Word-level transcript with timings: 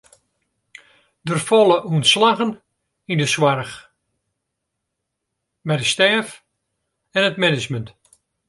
Der 1.27 1.39
falle 1.47 1.77
ûntslaggen 1.93 2.51
yn 3.11 3.19
de 3.21 3.27
soarch, 3.33 3.75
by 5.67 5.75
de 5.79 5.85
stêf 5.91 6.27
en 7.17 7.27
it 7.29 7.41
management. 7.43 7.87